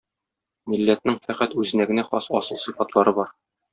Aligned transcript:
Милләтнең 0.73 1.19
фәкать 1.27 1.55
үзенә 1.65 1.87
генә 1.91 2.07
хас 2.09 2.31
асыл 2.41 2.61
сыйфатлары 2.65 3.15
бар. 3.21 3.31